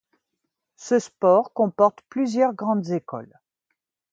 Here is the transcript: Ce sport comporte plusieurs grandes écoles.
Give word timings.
Ce 0.77 0.97
sport 0.97 1.53
comporte 1.53 2.01
plusieurs 2.09 2.55
grandes 2.55 2.89
écoles. 2.89 3.39